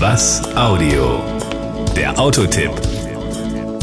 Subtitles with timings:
[0.00, 1.20] Was Audio?
[1.94, 2.70] Der Autotipp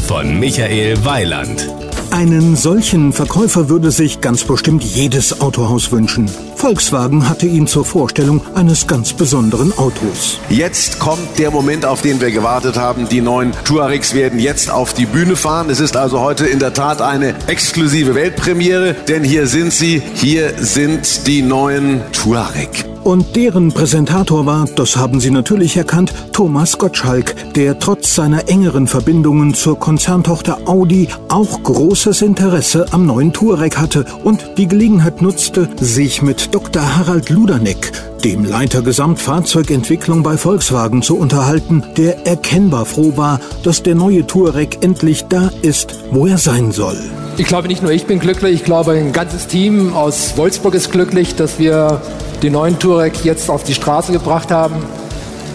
[0.02, 1.68] von Michael Weiland.
[2.10, 6.28] Einen solchen Verkäufer würde sich ganz bestimmt jedes Autohaus wünschen.
[6.56, 10.40] Volkswagen hatte ihn zur Vorstellung eines ganz besonderen Autos.
[10.48, 13.08] Jetzt kommt der Moment, auf den wir gewartet haben.
[13.08, 15.70] Die neuen Tuaregs werden jetzt auf die Bühne fahren.
[15.70, 20.02] Es ist also heute in der Tat eine exklusive Weltpremiere, denn hier sind sie.
[20.14, 22.88] Hier sind die neuen Tuareg.
[23.08, 28.86] Und deren Präsentator war, das haben Sie natürlich erkannt, Thomas Gottschalk, der trotz seiner engeren
[28.86, 35.70] Verbindungen zur Konzerntochter Audi auch großes Interesse am neuen Touareg hatte und die Gelegenheit nutzte,
[35.80, 36.98] sich mit Dr.
[36.98, 37.92] Harald Luderneck,
[38.24, 44.84] dem Leiter Gesamtfahrzeugentwicklung bei Volkswagen, zu unterhalten, der erkennbar froh war, dass der neue Touareg
[44.84, 46.98] endlich da ist, wo er sein soll.
[47.38, 50.90] Ich glaube, nicht nur ich bin glücklich, ich glaube, ein ganzes Team aus Wolfsburg ist
[50.90, 52.02] glücklich, dass wir
[52.42, 54.74] den neuen Touareg jetzt auf die Straße gebracht haben.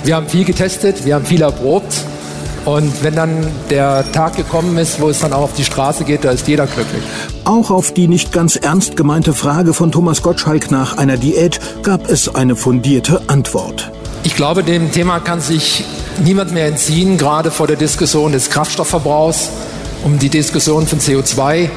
[0.05, 1.93] Wir haben viel getestet, wir haben viel erprobt.
[2.63, 6.23] Und wenn dann der Tag gekommen ist, wo es dann auch auf die Straße geht,
[6.23, 7.03] da ist jeder glücklich.
[7.43, 12.09] Auch auf die nicht ganz ernst gemeinte Frage von Thomas Gottschalk nach einer Diät gab
[12.09, 13.91] es eine fundierte Antwort.
[14.23, 15.83] Ich glaube, dem Thema kann sich
[16.23, 19.49] niemand mehr entziehen, gerade vor der Diskussion des Kraftstoffverbrauchs,
[20.03, 21.69] um die Diskussion von CO2.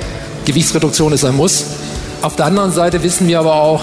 [0.45, 1.65] Gewichtsreduktion ist ein Muss.
[2.23, 3.83] Auf der anderen Seite wissen wir aber auch,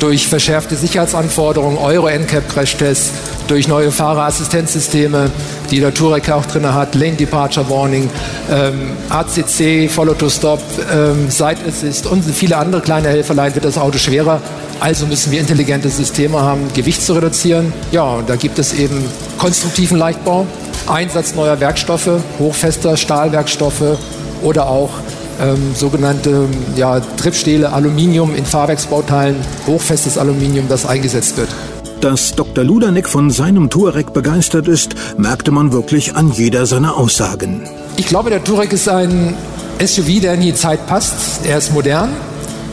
[0.00, 3.12] durch verschärfte Sicherheitsanforderungen, Euro-NCAP-Crashtests,
[3.48, 5.30] durch neue Fahrerassistenzsysteme,
[5.70, 8.10] die der Touareg auch drin hat, Lane Departure Warning,
[8.50, 10.60] ähm, ACC, Follow to Stop,
[10.92, 14.40] ähm, Side Assist und viele andere kleine Helferlein wird das Auto schwerer.
[14.80, 17.72] Also müssen wir intelligente Systeme haben, Gewicht zu reduzieren.
[17.92, 19.04] Ja, und da gibt es eben
[19.44, 20.46] konstruktiven Leichtbau,
[20.86, 23.98] Einsatz neuer Werkstoffe, hochfester Stahlwerkstoffe
[24.42, 24.88] oder auch
[25.38, 31.50] ähm, sogenannte ja, Triebstähle, Aluminium in Fahrwerksbauteilen, hochfestes Aluminium, das eingesetzt wird.
[32.00, 32.64] Dass Dr.
[32.64, 37.68] Ludanek von seinem Touareg begeistert ist, merkte man wirklich an jeder seiner Aussagen.
[37.98, 39.34] Ich glaube, der Touareg ist ein
[39.78, 41.44] SUV, der in die Zeit passt.
[41.44, 42.08] Er ist modern,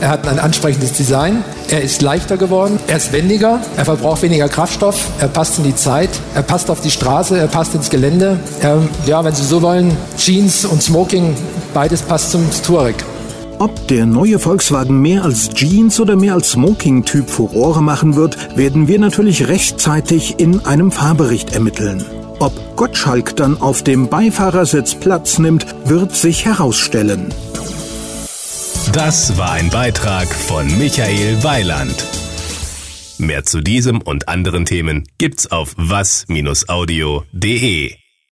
[0.01, 4.49] er hat ein ansprechendes Design, er ist leichter geworden, er ist wendiger, er verbraucht weniger
[4.49, 8.39] Kraftstoff, er passt in die Zeit, er passt auf die Straße, er passt ins Gelände.
[8.61, 11.35] Er, ja, wenn Sie so wollen, Jeans und Smoking,
[11.73, 12.95] beides passt zum Touareg.
[13.59, 18.87] Ob der neue Volkswagen mehr als Jeans oder mehr als Smoking-Typ Furore machen wird, werden
[18.87, 22.03] wir natürlich rechtzeitig in einem Fahrbericht ermitteln.
[22.39, 27.31] Ob Gottschalk dann auf dem Beifahrersitz Platz nimmt, wird sich herausstellen.
[28.93, 32.05] Das war ein Beitrag von Michael Weiland.
[33.19, 36.41] Mehr zu diesem und anderen Themen gibt's auf was-audio.de.